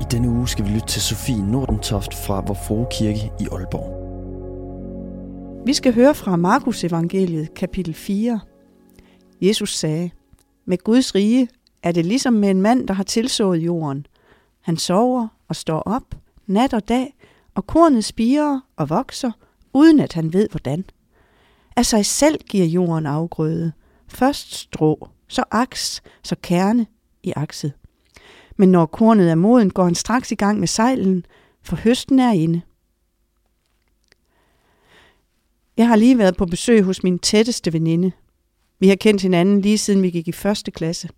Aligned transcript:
I 0.00 0.04
denne 0.10 0.28
uge 0.28 0.48
skal 0.48 0.64
vi 0.64 0.70
lytte 0.70 0.86
til 0.86 1.02
Sofie 1.02 1.50
Nordentoft 1.50 2.14
fra 2.14 2.40
Vor 2.46 2.54
Frue 2.54 2.86
Kirke 2.90 3.32
i 3.40 3.46
Aalborg. 3.52 4.00
Vi 5.66 5.74
skal 5.74 5.94
høre 5.94 6.14
fra 6.14 6.36
Markus 6.36 6.84
evangeliet 6.84 7.54
kapitel 7.54 7.94
4. 7.94 8.40
Jesus 9.40 9.76
sagde, 9.76 10.10
med 10.64 10.78
Guds 10.78 11.14
rige 11.14 11.48
er 11.82 11.92
det 11.92 12.06
ligesom 12.06 12.32
med 12.32 12.50
en 12.50 12.62
mand, 12.62 12.88
der 12.88 12.94
har 12.94 13.04
tilsået 13.04 13.58
jorden. 13.58 14.06
Han 14.60 14.76
sover 14.76 15.28
og 15.48 15.56
står 15.56 15.80
op, 15.80 16.14
nat 16.46 16.74
og 16.74 16.88
dag, 16.88 17.16
og 17.54 17.66
kornet 17.66 18.04
spiger 18.04 18.60
og 18.76 18.90
vokser, 18.90 19.30
uden 19.72 20.00
at 20.00 20.12
han 20.12 20.32
ved 20.32 20.48
hvordan. 20.50 20.84
Af 21.76 21.86
sig 21.86 22.06
selv 22.06 22.40
giver 22.48 22.66
jorden 22.66 23.06
afgrøde. 23.06 23.72
Først 24.08 24.54
strå, 24.54 25.08
så 25.28 25.44
aks, 25.50 26.02
så 26.22 26.36
kerne 26.42 26.86
i 27.22 27.32
akset. 27.36 27.72
Men 28.56 28.68
når 28.68 28.86
kornet 28.86 29.30
er 29.30 29.34
moden, 29.34 29.70
går 29.70 29.84
han 29.84 29.94
straks 29.94 30.32
i 30.32 30.34
gang 30.34 30.60
med 30.60 30.68
sejlen, 30.68 31.26
for 31.62 31.76
høsten 31.76 32.18
er 32.18 32.32
inde. 32.32 32.60
Jeg 35.76 35.88
har 35.88 35.96
lige 35.96 36.18
været 36.18 36.36
på 36.36 36.46
besøg 36.46 36.82
hos 36.82 37.02
min 37.02 37.18
tætteste 37.18 37.72
veninde. 37.72 38.12
Vi 38.78 38.88
har 38.88 38.96
kendt 38.96 39.22
hinanden 39.22 39.60
lige 39.60 39.78
siden 39.78 40.02
vi 40.02 40.10
gik 40.10 40.28
i 40.28 40.32
første 40.32 40.70
klasse. 40.70 41.08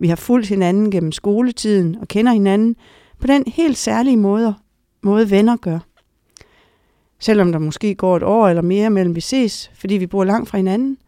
Vi 0.00 0.08
har 0.08 0.16
fulgt 0.16 0.48
hinanden 0.48 0.90
gennem 0.90 1.12
skoletiden 1.12 1.96
og 1.96 2.08
kender 2.08 2.32
hinanden 2.32 2.76
på 3.18 3.26
den 3.26 3.44
helt 3.46 3.76
særlige 3.76 4.16
måde, 4.16 4.54
måde 5.02 5.30
venner 5.30 5.56
gør. 5.56 5.78
Selvom 7.18 7.52
der 7.52 7.58
måske 7.58 7.94
går 7.94 8.16
et 8.16 8.22
år 8.22 8.48
eller 8.48 8.62
mere 8.62 8.90
mellem 8.90 9.14
vi 9.14 9.20
ses, 9.20 9.70
fordi 9.74 9.94
vi 9.94 10.06
bor 10.06 10.24
langt 10.24 10.48
fra 10.48 10.58
hinanden, 10.58 10.98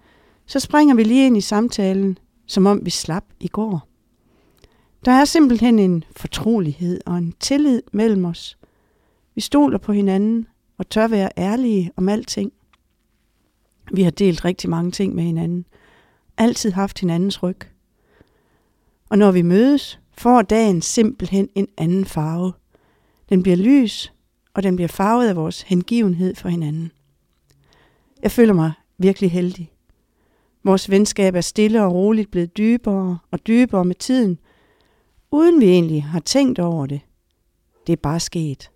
så 0.47 0.61
springer 0.61 0.95
vi 0.95 1.03
lige 1.03 1.27
ind 1.27 1.37
i 1.37 1.41
samtalen, 1.41 2.19
som 2.47 2.67
om 2.67 2.81
vi 2.85 2.91
slap 2.91 3.25
i 3.41 3.49
går. 3.49 3.89
Der 5.05 5.13
er 5.13 5.25
simpelthen 5.25 5.79
en 5.79 6.05
fortrolighed 6.17 7.01
og 7.07 7.19
en 7.19 7.35
tillid 7.41 7.83
mellem 7.93 8.25
os. 8.25 8.59
Vi 9.35 9.41
stoler 9.41 9.79
på 9.79 9.93
hinanden 9.93 10.47
og 10.79 10.91
tør 10.91 11.09
være 11.09 11.31
ærlige 11.39 11.93
om 11.97 12.09
alting. 12.09 12.53
Vi 13.93 14.03
har 14.03 14.11
delt 14.11 14.45
rigtig 14.45 14.71
mange 14.71 14.91
ting 14.91 15.15
med 15.15 15.25
hinanden. 15.25 15.67
Altid 16.37 16.73
haft 16.73 17.01
hinandens 17.01 17.43
ryg. 17.43 17.59
Og 19.09 19.19
når 19.19 19.31
vi 19.31 19.43
mødes, 19.43 20.01
får 20.13 20.43
dagen 20.43 20.83
simpelthen 20.83 21.49
en 21.55 21.69
anden 21.77 22.05
farve. 22.05 22.53
Den 23.29 23.43
bliver 23.43 23.57
lys, 23.57 24.13
og 24.55 24.63
den 24.63 24.77
bliver 24.77 24.89
farvet 24.89 25.29
af 25.29 25.37
vores 25.37 25.63
hengivenhed 25.63 26.35
for 26.35 26.49
hinanden. 26.49 26.93
Jeg 28.23 28.31
føler 28.31 28.55
mig 28.55 28.73
virkelig 28.99 29.31
heldig. 29.31 29.73
Vores 30.65 30.91
venskab 30.91 31.35
er 31.35 31.41
stille 31.41 31.83
og 31.83 31.93
roligt 31.93 32.31
blevet 32.31 32.57
dybere 32.57 33.19
og 33.31 33.47
dybere 33.47 33.85
med 33.85 33.95
tiden, 33.95 34.39
uden 35.31 35.61
vi 35.61 35.67
egentlig 35.67 36.05
har 36.05 36.21
tænkt 36.21 36.59
over 36.59 36.87
det. 36.87 37.01
Det 37.87 37.93
er 37.93 37.97
bare 38.03 38.21
sket. 38.21 38.71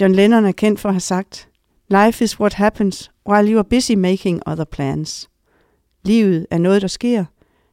John 0.00 0.14
Lennon 0.14 0.44
er 0.44 0.52
kendt 0.52 0.80
for 0.80 0.88
at 0.88 0.94
have 0.94 1.00
sagt, 1.00 1.48
Life 1.88 2.24
is 2.24 2.40
what 2.40 2.54
happens 2.54 3.10
while 3.28 3.52
you 3.52 3.58
are 3.58 3.64
busy 3.64 3.92
making 3.92 4.42
other 4.46 4.64
plans. 4.64 5.30
Livet 6.02 6.46
er 6.50 6.58
noget, 6.58 6.82
der 6.82 6.88
sker, 6.88 7.24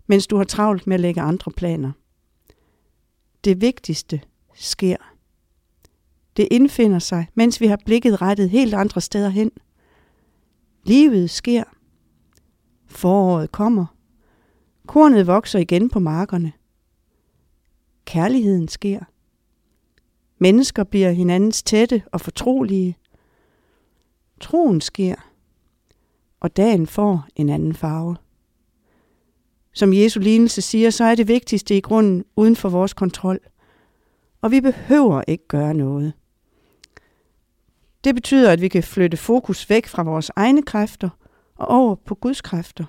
mens 0.07 0.27
du 0.27 0.37
har 0.37 0.43
travlt 0.43 0.87
med 0.87 0.93
at 0.93 0.99
lægge 0.99 1.21
andre 1.21 1.51
planer. 1.51 1.91
Det 3.43 3.61
vigtigste 3.61 4.21
sker. 4.53 4.97
Det 6.37 6.47
indfinder 6.51 6.99
sig, 6.99 7.27
mens 7.35 7.61
vi 7.61 7.67
har 7.67 7.79
blikket 7.85 8.21
rettet 8.21 8.49
helt 8.49 8.73
andre 8.73 9.01
steder 9.01 9.29
hen. 9.29 9.51
Livet 10.83 11.29
sker. 11.29 11.63
Foråret 12.87 13.51
kommer. 13.51 13.96
Kornet 14.87 15.27
vokser 15.27 15.59
igen 15.59 15.89
på 15.89 15.99
markerne. 15.99 16.53
Kærligheden 18.05 18.67
sker. 18.67 18.99
Mennesker 20.37 20.83
bliver 20.83 21.11
hinandens 21.11 21.63
tætte 21.63 22.03
og 22.11 22.21
fortrolige. 22.21 22.97
Troen 24.41 24.81
sker. 24.81 25.15
Og 26.39 26.57
dagen 26.57 26.87
får 26.87 27.27
en 27.35 27.49
anden 27.49 27.73
farve. 27.73 28.15
Som 29.73 29.93
Jesu 29.93 30.19
lignelse 30.19 30.61
siger, 30.61 30.89
så 30.89 31.03
er 31.03 31.15
det 31.15 31.27
vigtigste 31.27 31.77
i 31.77 31.81
grunden 31.81 32.23
uden 32.35 32.55
for 32.55 32.69
vores 32.69 32.93
kontrol. 32.93 33.39
Og 34.41 34.51
vi 34.51 34.61
behøver 34.61 35.23
ikke 35.27 35.47
gøre 35.47 35.73
noget. 35.73 36.13
Det 38.03 38.15
betyder, 38.15 38.51
at 38.51 38.61
vi 38.61 38.67
kan 38.67 38.83
flytte 38.83 39.17
fokus 39.17 39.69
væk 39.69 39.87
fra 39.87 40.03
vores 40.03 40.31
egne 40.35 40.61
kræfter 40.63 41.09
og 41.55 41.67
over 41.67 41.95
på 41.95 42.15
Guds 42.15 42.41
kræfter. 42.41 42.85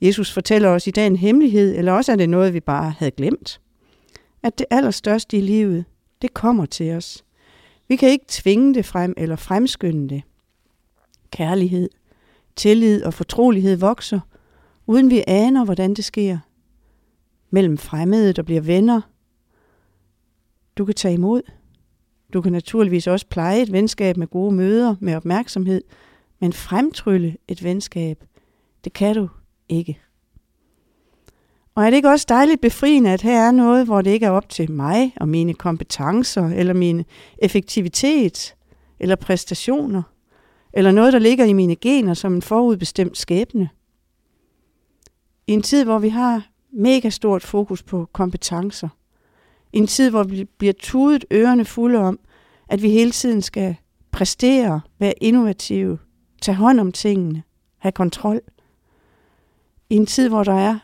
Jesus 0.00 0.32
fortæller 0.32 0.68
os 0.68 0.86
i 0.86 0.90
dag 0.90 1.06
en 1.06 1.16
hemmelighed, 1.16 1.76
eller 1.76 1.92
også 1.92 2.12
er 2.12 2.16
det 2.16 2.28
noget, 2.28 2.54
vi 2.54 2.60
bare 2.60 2.90
havde 2.90 3.10
glemt. 3.10 3.60
At 4.42 4.58
det 4.58 4.66
allerstørste 4.70 5.38
i 5.38 5.40
livet, 5.40 5.84
det 6.22 6.34
kommer 6.34 6.66
til 6.66 6.92
os. 6.92 7.24
Vi 7.88 7.96
kan 7.96 8.08
ikke 8.08 8.24
tvinge 8.28 8.74
det 8.74 8.86
frem 8.86 9.14
eller 9.16 9.36
fremskynde 9.36 10.08
det. 10.08 10.22
Kærlighed, 11.30 11.88
tillid 12.56 13.04
og 13.04 13.14
fortrolighed 13.14 13.76
vokser, 13.76 14.20
uden 14.86 15.10
vi 15.10 15.24
aner, 15.26 15.64
hvordan 15.64 15.94
det 15.94 16.04
sker. 16.04 16.38
Mellem 17.50 17.78
fremmede, 17.78 18.32
der 18.32 18.42
bliver 18.42 18.60
venner. 18.60 19.00
Du 20.78 20.84
kan 20.84 20.94
tage 20.94 21.14
imod. 21.14 21.42
Du 22.32 22.40
kan 22.40 22.52
naturligvis 22.52 23.06
også 23.06 23.26
pleje 23.26 23.62
et 23.62 23.72
venskab 23.72 24.16
med 24.16 24.26
gode 24.26 24.54
møder, 24.54 24.94
med 25.00 25.14
opmærksomhed, 25.14 25.82
men 26.40 26.52
fremtrylle 26.52 27.36
et 27.48 27.64
venskab, 27.64 28.24
det 28.84 28.92
kan 28.92 29.16
du 29.16 29.28
ikke. 29.68 29.98
Og 31.78 31.84
er 31.84 31.90
det 31.90 31.96
ikke 31.96 32.08
også 32.08 32.26
dejligt 32.28 32.60
befriende, 32.60 33.10
at 33.10 33.22
her 33.22 33.46
er 33.46 33.50
noget, 33.50 33.86
hvor 33.86 34.02
det 34.02 34.10
ikke 34.10 34.26
er 34.26 34.30
op 34.30 34.48
til 34.48 34.70
mig 34.70 35.12
og 35.16 35.28
mine 35.28 35.54
kompetencer, 35.54 36.46
eller 36.48 36.74
min 36.74 37.04
effektivitet, 37.38 38.54
eller 39.00 39.16
præstationer, 39.16 40.02
eller 40.72 40.92
noget, 40.92 41.12
der 41.12 41.18
ligger 41.18 41.44
i 41.44 41.52
mine 41.52 41.76
gener 41.76 42.14
som 42.14 42.34
en 42.34 42.42
forudbestemt 42.42 43.18
skæbne. 43.18 43.68
I 45.46 45.52
en 45.52 45.62
tid, 45.62 45.84
hvor 45.84 45.98
vi 45.98 46.08
har 46.08 46.46
mega 46.72 47.10
stort 47.10 47.42
fokus 47.42 47.82
på 47.82 48.08
kompetencer, 48.12 48.88
i 49.72 49.78
en 49.78 49.86
tid, 49.86 50.10
hvor 50.10 50.22
vi 50.22 50.44
bliver 50.44 50.74
tudet 50.78 51.24
ørerne 51.32 51.64
fulde 51.64 51.98
om, 51.98 52.18
at 52.68 52.82
vi 52.82 52.90
hele 52.90 53.10
tiden 53.10 53.42
skal 53.42 53.76
præstere, 54.10 54.80
være 54.98 55.14
innovative, 55.20 55.98
tage 56.42 56.56
hånd 56.56 56.80
om 56.80 56.92
tingene, 56.92 57.42
have 57.78 57.92
kontrol– 57.92 58.40
i 59.90 59.96
en 59.96 60.06
tid, 60.06 60.28
hvor 60.28 60.44
der 60.44 60.54
er 60.54 60.78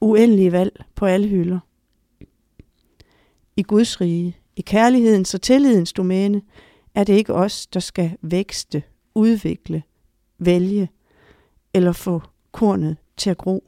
uendelige 0.00 0.52
valg 0.52 0.84
på 0.94 1.06
alle 1.06 1.28
hylder. 1.28 1.58
I 3.56 3.62
Guds 3.62 4.00
rige, 4.00 4.36
i 4.56 4.60
kærlighedens 4.60 5.34
og 5.34 5.42
tillidens 5.42 5.92
domæne, 5.92 6.42
er 6.94 7.04
det 7.04 7.12
ikke 7.12 7.34
os, 7.34 7.66
der 7.66 7.80
skal 7.80 8.16
vækste, 8.22 8.82
udvikle, 9.14 9.82
vælge 10.38 10.90
eller 11.74 11.92
få 11.92 12.22
kornet 12.52 12.96
til 13.16 13.30
at 13.30 13.38
gro. 13.38 13.64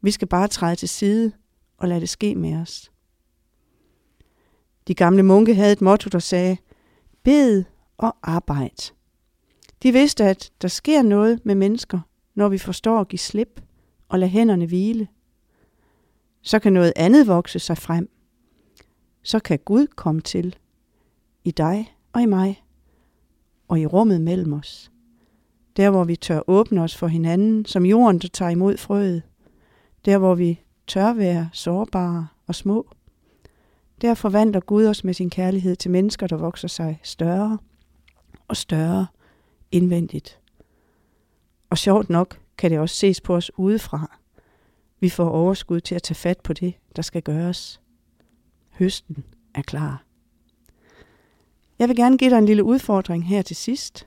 Vi 0.00 0.10
skal 0.10 0.28
bare 0.28 0.48
træde 0.48 0.76
til 0.76 0.88
side 0.88 1.32
og 1.78 1.88
lade 1.88 2.00
det 2.00 2.08
ske 2.08 2.34
med 2.34 2.56
os. 2.56 2.92
De 4.88 4.94
gamle 4.94 5.22
munke 5.22 5.54
havde 5.54 5.72
et 5.72 5.80
motto, 5.80 6.08
der 6.08 6.18
sagde, 6.18 6.56
bed 7.22 7.64
og 7.98 8.16
arbejd. 8.22 8.92
De 9.82 9.92
vidste, 9.92 10.24
at 10.24 10.52
der 10.62 10.68
sker 10.68 11.02
noget 11.02 11.46
med 11.46 11.54
mennesker, 11.54 12.00
når 12.34 12.48
vi 12.48 12.58
forstår 12.58 13.00
at 13.00 13.08
give 13.08 13.18
slip 13.18 13.60
og 14.08 14.18
lade 14.18 14.30
hænderne 14.30 14.66
hvile. 14.66 15.08
Så 16.42 16.58
kan 16.58 16.72
noget 16.72 16.92
andet 16.96 17.26
vokse 17.26 17.58
sig 17.58 17.78
frem. 17.78 18.10
Så 19.22 19.38
kan 19.38 19.58
Gud 19.64 19.86
komme 19.86 20.20
til 20.20 20.56
i 21.44 21.50
dig 21.50 21.96
og 22.12 22.22
i 22.22 22.26
mig 22.26 22.64
og 23.68 23.80
i 23.80 23.86
rummet 23.86 24.20
mellem 24.20 24.52
os. 24.52 24.90
Der 25.76 25.90
hvor 25.90 26.04
vi 26.04 26.16
tør 26.16 26.40
åbne 26.46 26.82
os 26.82 26.96
for 26.96 27.06
hinanden, 27.06 27.64
som 27.64 27.86
jorden 27.86 28.18
der 28.18 28.28
tager 28.28 28.50
imod 28.50 28.76
frøet. 28.76 29.22
Der 30.04 30.18
hvor 30.18 30.34
vi 30.34 30.60
tør 30.86 31.12
være 31.12 31.48
sårbare 31.52 32.28
og 32.46 32.54
små. 32.54 32.88
Der 34.00 34.14
forvandler 34.14 34.60
Gud 34.60 34.86
os 34.86 35.04
med 35.04 35.14
sin 35.14 35.30
kærlighed 35.30 35.76
til 35.76 35.90
mennesker, 35.90 36.26
der 36.26 36.36
vokser 36.36 36.68
sig 36.68 37.00
større 37.02 37.58
og 38.48 38.56
større 38.56 39.06
indvendigt. 39.72 40.40
Og 41.74 41.78
sjovt 41.78 42.10
nok 42.10 42.38
kan 42.58 42.70
det 42.70 42.78
også 42.78 42.96
ses 42.96 43.20
på 43.20 43.34
os 43.34 43.50
udefra. 43.56 44.18
Vi 45.00 45.08
får 45.08 45.28
overskud 45.28 45.80
til 45.80 45.94
at 45.94 46.02
tage 46.02 46.14
fat 46.14 46.40
på 46.40 46.52
det, 46.52 46.74
der 46.96 47.02
skal 47.02 47.22
gøres. 47.22 47.80
Høsten 48.70 49.24
er 49.54 49.62
klar. 49.62 50.04
Jeg 51.78 51.88
vil 51.88 51.96
gerne 51.96 52.18
give 52.18 52.30
dig 52.30 52.38
en 52.38 52.46
lille 52.46 52.64
udfordring 52.64 53.26
her 53.26 53.42
til 53.42 53.56
sidst. 53.56 54.06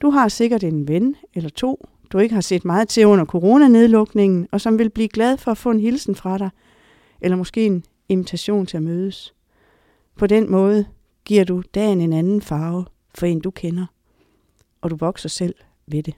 Du 0.00 0.10
har 0.10 0.28
sikkert 0.28 0.64
en 0.64 0.88
ven 0.88 1.16
eller 1.34 1.50
to, 1.50 1.88
du 2.12 2.18
ikke 2.18 2.34
har 2.34 2.42
set 2.42 2.64
meget 2.64 2.88
til 2.88 3.06
under 3.06 3.24
coronanedlukningen, 3.24 4.48
og 4.52 4.60
som 4.60 4.78
vil 4.78 4.90
blive 4.90 5.08
glad 5.08 5.36
for 5.36 5.50
at 5.50 5.58
få 5.58 5.70
en 5.70 5.80
hilsen 5.80 6.14
fra 6.14 6.38
dig, 6.38 6.50
eller 7.20 7.36
måske 7.36 7.66
en 7.66 7.84
invitation 8.08 8.66
til 8.66 8.76
at 8.76 8.82
mødes. 8.82 9.34
På 10.16 10.26
den 10.26 10.50
måde 10.50 10.86
giver 11.24 11.44
du 11.44 11.62
dagen 11.74 12.00
en 12.00 12.12
anden 12.12 12.42
farve 12.42 12.84
for 13.14 13.26
en, 13.26 13.40
du 13.40 13.50
kender, 13.50 13.86
og 14.80 14.90
du 14.90 14.96
vokser 14.96 15.28
selv 15.28 15.54
ved 15.86 16.02
det. 16.02 16.14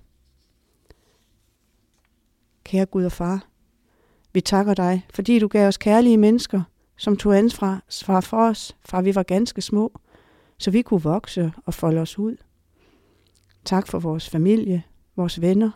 Kære 2.69 2.87
Gud 2.87 3.05
og 3.05 3.13
far, 3.13 3.47
vi 4.33 4.41
takker 4.41 4.75
dig, 4.75 5.07
fordi 5.15 5.39
du 5.39 5.49
gav 5.49 5.69
os 5.69 5.77
kærlige 5.77 6.17
mennesker, 6.17 6.63
som 6.97 7.17
tog 7.17 7.39
ansvar 7.39 7.83
for 8.21 8.49
os, 8.49 8.77
fra 8.85 9.01
vi 9.01 9.15
var 9.15 9.23
ganske 9.23 9.61
små, 9.61 10.01
så 10.59 10.71
vi 10.71 10.83
kunne 10.83 11.03
vokse 11.03 11.53
og 11.67 11.75
folde 11.75 12.01
os 12.01 12.19
ud. 12.19 12.37
Tak 13.65 13.87
for 13.87 13.99
vores 13.99 14.29
familie, 14.29 14.83
vores 15.17 15.41
venner 15.41 15.71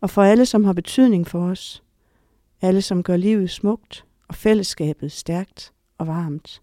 og 0.00 0.10
for 0.10 0.22
alle, 0.22 0.46
som 0.46 0.64
har 0.64 0.72
betydning 0.72 1.26
for 1.26 1.50
os. 1.50 1.82
Alle, 2.62 2.82
som 2.82 3.02
gør 3.02 3.16
livet 3.16 3.50
smukt 3.50 4.04
og 4.28 4.34
fællesskabet 4.34 5.12
stærkt 5.12 5.72
og 5.98 6.06
varmt. 6.06 6.62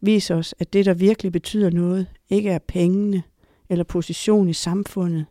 Vis 0.00 0.30
os, 0.30 0.54
at 0.58 0.72
det, 0.72 0.86
der 0.86 0.94
virkelig 0.94 1.32
betyder 1.32 1.70
noget, 1.70 2.06
ikke 2.28 2.50
er 2.50 2.58
pengene 2.58 3.22
eller 3.68 3.84
position 3.84 4.48
i 4.48 4.52
samfundet, 4.52 5.26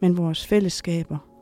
men 0.00 0.16
vores 0.16 0.46
fællesskaber 0.46 1.35